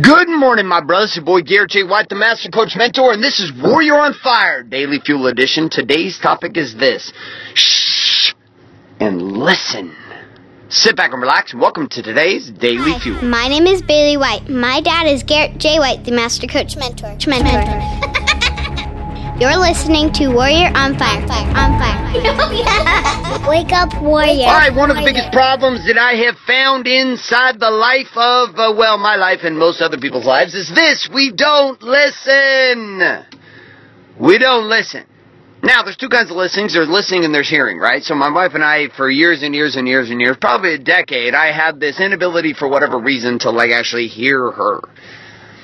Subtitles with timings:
[0.00, 1.16] Good morning, my brothers.
[1.16, 1.82] Your boy Garrett J.
[1.82, 5.68] White, the Master Coach Mentor, and this is Warrior on Fire Daily Fuel Edition.
[5.68, 7.12] Today's topic is this
[7.52, 8.32] Shh
[8.98, 9.94] and listen.
[10.70, 13.22] Sit back and relax, and welcome to today's Daily Hi, Fuel.
[13.22, 14.48] my name is Bailey White.
[14.48, 15.78] My dad is Garrett J.
[15.78, 17.18] White, the Master Coach Mentor.
[17.26, 18.18] Mentor.
[19.42, 21.26] You're listening to Warrior on Fire.
[21.26, 21.50] Fire.
[21.58, 21.98] On Fire.
[23.50, 24.46] Wake up, Warrior.
[24.46, 28.54] All right, one of the biggest problems that I have found inside the life of,
[28.54, 33.26] uh, well, my life and most other people's lives is this we don't listen.
[34.16, 35.06] We don't listen.
[35.60, 36.74] Now, there's two kinds of listenings.
[36.74, 38.04] There's listening and there's hearing, right?
[38.04, 40.78] So my wife and I, for years and years and years and years, probably a
[40.78, 44.82] decade, I had this inability for whatever reason to like actually hear her.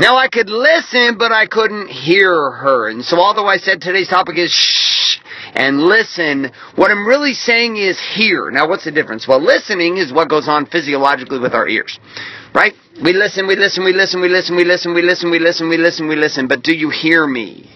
[0.00, 2.88] Now I could listen, but I couldn't hear her.
[2.88, 5.18] And so although I said today's topic is shh
[5.52, 8.50] and listen, what I'm really saying is hear.
[8.50, 9.28] Now what's the difference?
[9.28, 12.00] Well, listening is what goes on physiologically with our ears.
[12.54, 12.72] Right?
[13.04, 15.76] We listen, we listen, we listen, we listen, we listen, we listen, we listen, we
[15.76, 17.68] listen, we listen, but do you hear me?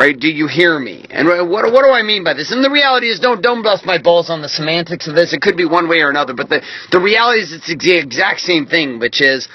[0.00, 0.18] Right?
[0.18, 1.04] Do you hear me?
[1.10, 2.52] And what, what do I mean by this?
[2.52, 5.34] And the reality is, don't don't bust my balls on the semantics of this.
[5.34, 8.40] It could be one way or another, but the the reality is, it's the exact
[8.40, 9.46] same thing, which is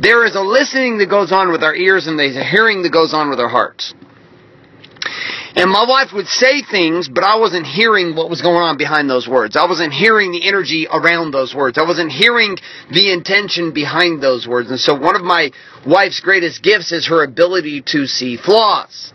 [0.00, 2.90] there is a listening that goes on with our ears, and there's a hearing that
[2.90, 3.94] goes on with our hearts.
[5.54, 9.08] And my wife would say things, but I wasn't hearing what was going on behind
[9.08, 9.54] those words.
[9.54, 11.78] I wasn't hearing the energy around those words.
[11.78, 12.56] I wasn't hearing
[12.90, 14.68] the intention behind those words.
[14.68, 15.52] And so one of my
[15.86, 19.12] wife's greatest gifts is her ability to see flaws.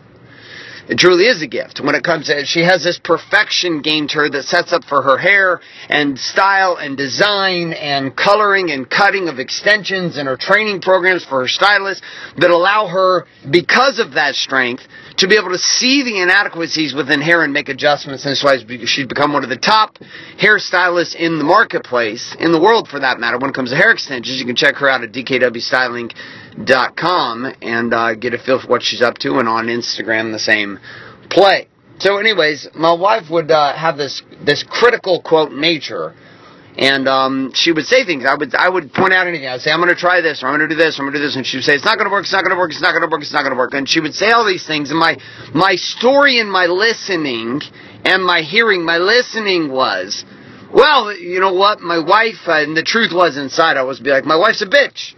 [0.88, 1.80] It truly is a gift.
[1.82, 5.02] When it comes to, she has this perfection game to her that sets up for
[5.02, 10.80] her hair and style and design and coloring and cutting of extensions and her training
[10.80, 12.02] programs for her stylist
[12.38, 14.84] that allow her, because of that strength,
[15.18, 18.24] to be able to see the inadequacies within hair and make adjustments.
[18.24, 19.98] And that's why she's become one of the top
[20.40, 23.90] hairstylists in the marketplace, in the world for that matter, when it comes to hair
[23.90, 24.40] extensions.
[24.40, 29.02] You can check her out at DKWStyling.com and uh, get a feel for what she's
[29.02, 30.77] up to, and on Instagram the same
[31.30, 31.68] play.
[31.98, 36.14] So, anyways, my wife would uh, have this this critical quote nature,
[36.76, 38.24] and um, she would say things.
[38.24, 39.48] I would I would point out anything.
[39.48, 41.06] I'd say I'm going to try this, or I'm going to do this, or I'm
[41.06, 42.44] going to do this, and she would say it's not going to work, it's not
[42.44, 43.98] going to work, it's not going to work, it's not going to work, and she
[43.98, 44.90] would say all these things.
[44.90, 45.16] And my
[45.52, 47.62] my story and my listening
[48.04, 50.24] and my hearing, my listening was,
[50.72, 53.76] well, you know what, my wife, uh, and the truth was inside.
[53.76, 55.14] I was be like, my wife's a bitch.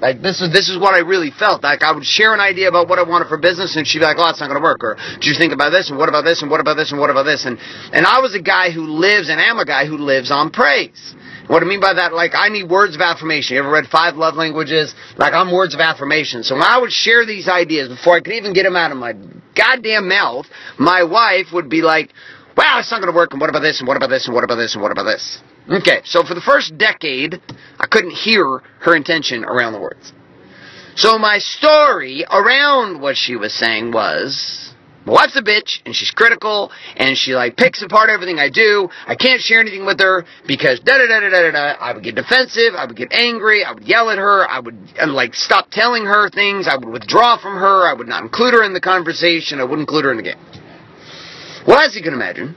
[0.00, 1.62] Like this is this is what I really felt.
[1.62, 4.04] Like I would share an idea about what I wanted for business, and she'd be
[4.04, 5.90] like, "Oh, it's not going to work." Or, "Do you think about this?
[5.90, 6.42] And what about this?
[6.42, 6.90] And what about this?
[6.90, 7.58] And what about this?" And
[7.92, 11.14] and I was a guy who lives, and am a guy who lives on praise.
[11.48, 13.56] What I mean by that, like I need words of affirmation.
[13.56, 14.94] You ever read Five Love Languages?
[15.16, 16.44] Like I'm words of affirmation.
[16.44, 18.98] So when I would share these ideas before I could even get them out of
[18.98, 19.14] my
[19.56, 20.46] goddamn mouth,
[20.78, 22.10] my wife would be like,
[22.56, 23.80] "Wow, it's not going to work." And what about this?
[23.80, 24.26] And what about this?
[24.26, 24.74] And what about this?
[24.74, 25.40] And what about this?
[25.70, 27.40] Okay, so for the first decade,
[27.78, 30.12] I couldn't hear her intention around the words.
[30.96, 34.74] So my story around what she was saying was,
[35.06, 38.88] my wife's a bitch, and she's critical, and she like picks apart everything I do.
[39.06, 41.58] I can't share anything with her because da da da da da da.
[41.80, 44.76] I would get defensive, I would get angry, I would yell at her, I would
[45.06, 48.64] like stop telling her things, I would withdraw from her, I would not include her
[48.64, 50.38] in the conversation, I wouldn't include her in the game.
[51.66, 52.56] Well, as you can imagine,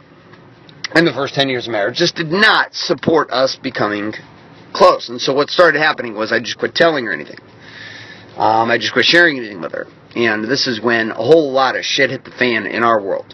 [0.95, 4.13] in the first 10 years of marriage just did not support us becoming
[4.73, 5.09] close.
[5.09, 7.39] And so what started happening was I just quit telling her anything.
[8.37, 9.87] Um, I just quit sharing anything with her.
[10.15, 13.33] And this is when a whole lot of shit hit the fan in our world.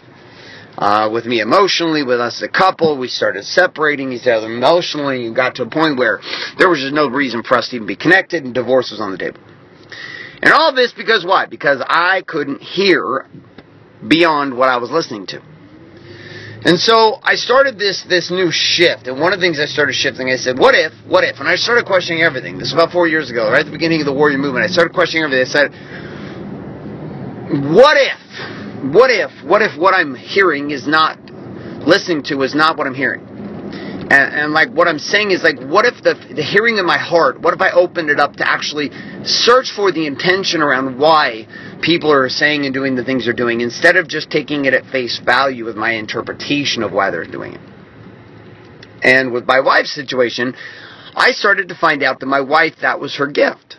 [0.78, 5.26] Uh, with me emotionally, with us as a couple, we started separating each other emotionally
[5.26, 6.20] and got to a point where
[6.58, 9.12] there was just no reason for us to even be connected and divorce was on
[9.12, 9.40] the table.
[10.42, 11.46] And all this because why?
[11.46, 13.26] Because I couldn't hear
[14.06, 15.42] beyond what I was listening to.
[16.62, 19.94] And so I started this this new shift, and one of the things I started
[19.94, 20.92] shifting, I said, "What if?
[21.06, 22.58] What if?" And I started questioning everything.
[22.58, 24.66] This was about four years ago, right at the beginning of the warrior movement.
[24.66, 25.46] I started questioning everything.
[25.46, 25.72] I said,
[27.72, 28.20] "What if?
[28.92, 29.30] What if?
[29.42, 31.18] What if what I'm hearing is not
[31.86, 33.26] listening to is not what I'm hearing?"
[34.10, 36.98] And, and like what I'm saying is like, what if the the hearing in my
[36.98, 37.40] heart?
[37.40, 38.90] What if I opened it up to actually
[39.24, 41.46] search for the intention around why
[41.82, 44.86] people are saying and doing the things they're doing instead of just taking it at
[44.86, 47.60] face value with my interpretation of why they're doing it.
[49.02, 50.54] And with my wife's situation,
[51.14, 53.78] I started to find out that my wife, that was her gift.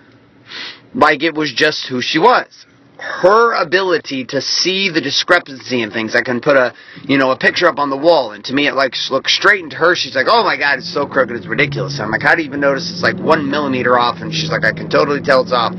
[0.94, 2.66] Like it was just who she was.
[2.98, 6.16] Her ability to see the discrepancy in things.
[6.16, 8.68] I can put a, you know, a picture up on the wall, and to me
[8.68, 9.96] it like looks straight into her.
[9.96, 12.48] She's like, "Oh my God, it's so crooked, it's ridiculous." I'm like, "How do you
[12.48, 15.52] even notice it's like one millimeter off?" And she's like, "I can totally tell it's
[15.52, 15.74] off."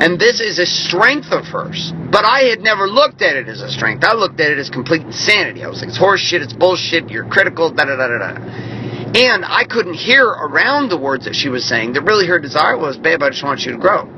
[0.00, 1.92] And this is a strength of hers.
[2.10, 4.02] But I had never looked at it as a strength.
[4.02, 5.62] I looked at it as complete insanity.
[5.62, 8.70] I was like, it's horse shit, it's bullshit, you're critical, da da da da da.
[9.14, 12.78] And I couldn't hear around the words that she was saying that really her desire
[12.78, 14.08] was, babe, I just want you to grow.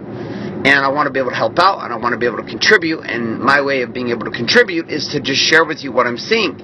[0.65, 2.37] And I want to be able to help out and I want to be able
[2.37, 3.01] to contribute.
[3.01, 6.07] And my way of being able to contribute is to just share with you what
[6.07, 6.59] I'm seeing.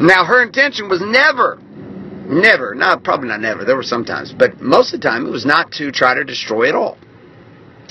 [0.00, 1.58] Now, her intention was never,
[2.28, 5.30] never, not probably not never, there were some times, but most of the time it
[5.30, 6.98] was not to try to destroy it all.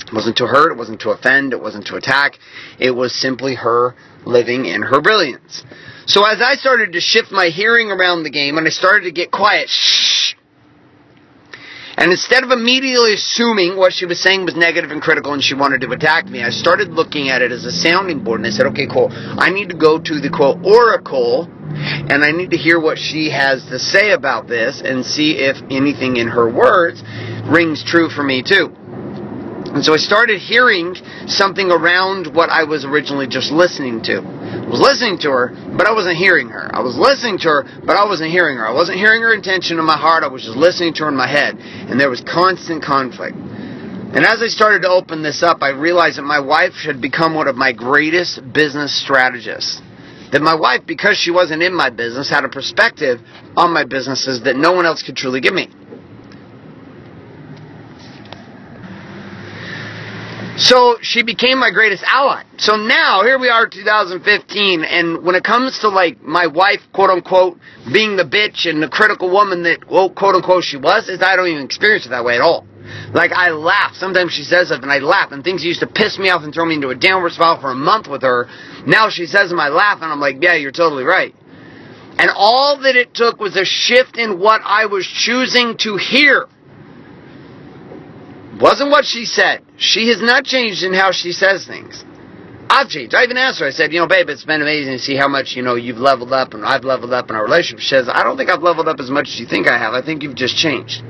[0.06, 2.38] It wasn't to hurt, it wasn't to offend, it wasn't to attack.
[2.78, 3.94] It was simply her
[4.24, 5.64] living in her brilliance.
[6.06, 9.12] So as I started to shift my hearing around the game and I started to
[9.12, 10.07] get quiet, shh,
[11.98, 15.54] and instead of immediately assuming what she was saying was negative and critical and she
[15.54, 18.50] wanted to attack me, I started looking at it as a sounding board and I
[18.50, 19.08] said, okay, cool.
[19.10, 23.30] I need to go to the quote oracle and I need to hear what she
[23.30, 27.02] has to say about this and see if anything in her words
[27.50, 28.70] rings true for me too.
[29.74, 34.18] And so I started hearing something around what I was originally just listening to.
[34.18, 36.74] I was listening to her, but I wasn't hearing her.
[36.74, 38.66] I was listening to her, but I wasn't hearing her.
[38.66, 40.24] I wasn't hearing her intention in my heart.
[40.24, 41.56] I was just listening to her in my head.
[41.58, 43.36] And there was constant conflict.
[43.36, 47.34] And as I started to open this up, I realized that my wife had become
[47.34, 49.82] one of my greatest business strategists.
[50.32, 53.20] That my wife, because she wasn't in my business, had a perspective
[53.54, 55.68] on my businesses that no one else could truly give me.
[60.58, 62.42] So she became my greatest ally.
[62.56, 67.10] So now, here we are 2015, and when it comes to like my wife, quote
[67.10, 67.60] unquote,
[67.92, 71.36] being the bitch and the critical woman that, well, quote unquote, she was, is I
[71.36, 72.66] don't even experience it that way at all.
[73.14, 73.94] Like I laugh.
[73.94, 76.52] Sometimes she says something, and I laugh, and things used to piss me off and
[76.52, 78.48] throw me into a downward spiral for a month with her.
[78.84, 81.36] Now she says them, I laugh, and I'm like, yeah, you're totally right.
[82.18, 86.48] And all that it took was a shift in what I was choosing to hear.
[88.60, 89.62] Wasn't what she said.
[89.76, 92.04] She has not changed in how she says things.
[92.70, 93.14] I've changed.
[93.14, 95.28] I even asked her, I said, you know, babe, it's been amazing to see how
[95.28, 97.80] much, you know, you've leveled up and I've leveled up in our relationship.
[97.80, 99.94] She says, I don't think I've leveled up as much as you think I have.
[99.94, 101.02] I think you've just changed.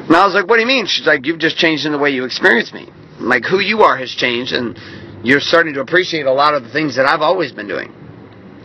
[0.00, 0.86] And I was like, what do you mean?
[0.86, 2.88] She's like, you've just changed in the way you experience me.
[3.20, 4.78] Like, who you are has changed and
[5.24, 7.92] you're starting to appreciate a lot of the things that I've always been doing.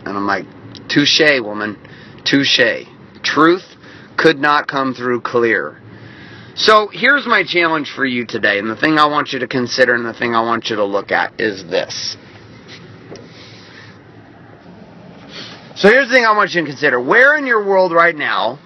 [0.04, 0.46] And I'm like,
[0.88, 1.78] touche, woman.
[2.24, 2.86] Touche.
[3.22, 3.69] Truth
[4.20, 5.80] could not come through clear.
[6.54, 9.94] So here's my challenge for you today, and the thing I want you to consider
[9.94, 12.16] and the thing I want you to look at is this.
[15.76, 17.00] So here's the thing I want you to consider.
[17.00, 18.58] Where in your world right now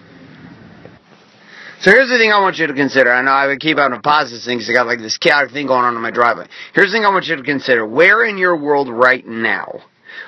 [1.85, 3.12] so here's the thing I want you to consider.
[3.12, 5.53] I know I would keep on a positive thing because I got like this chaotic
[5.53, 6.47] thing going on in my driveway.
[6.73, 7.87] Here's the thing I want you to consider.
[7.87, 9.83] Where in your world right now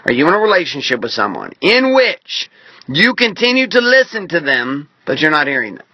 [0.05, 2.51] are you in a relationship with someone in which
[2.89, 5.87] you continue to listen to them, but you're not hearing them?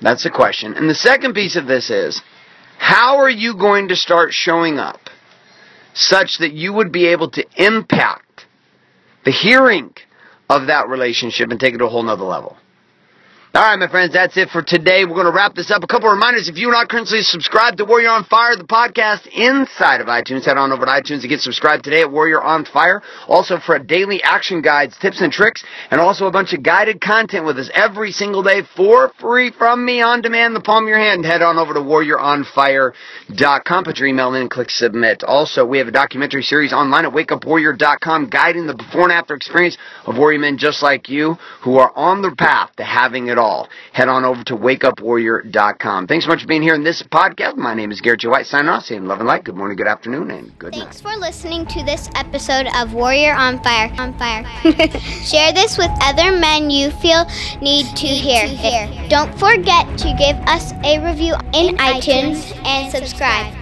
[0.00, 0.74] That's the question.
[0.74, 2.20] And the second piece of this is,
[2.78, 5.00] how are you going to start showing up
[5.94, 8.46] such that you would be able to impact
[9.24, 9.94] the hearing
[10.48, 12.56] of that relationship and take it to a whole nother level?
[13.54, 15.04] All right, my friends, that's it for today.
[15.04, 15.82] We're going to wrap this up.
[15.82, 16.48] A couple of reminders.
[16.48, 20.56] If you're not currently subscribed to Warrior on Fire, the podcast inside of iTunes, head
[20.56, 23.02] on over to iTunes and get subscribed today at Warrior on Fire.
[23.28, 27.44] Also for daily action guides, tips and tricks, and also a bunch of guided content
[27.44, 30.98] with us every single day for free from me on demand, the palm of your
[30.98, 31.26] hand.
[31.26, 35.22] Head on over to warrioronfire.com, put your email in and click submit.
[35.24, 39.76] Also, we have a documentary series online at wakeupwarrior.com guiding the before and after experience
[40.06, 43.41] of warrior men just like you who are on the path to having it all.
[43.92, 46.06] Head on over to wakeupwarrior.com.
[46.06, 47.56] Thanks so much for being here in this podcast.
[47.56, 48.28] My name is Garrett J.
[48.28, 49.44] White, signing off, saying love and light.
[49.44, 50.84] Good morning, good afternoon, and good Thanks night.
[50.84, 53.92] Thanks for listening to this episode of Warrior on Fire.
[53.98, 54.44] On Fire.
[55.24, 57.24] Share this with other men you feel
[57.60, 58.46] need to hear.
[59.08, 63.61] Don't forget to give us a review in, iTunes, and subscribe.